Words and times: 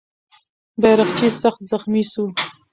بیرغچی 0.81 1.29
سخت 1.41 1.61
زخمي 1.71 2.03
سو. 2.11 2.23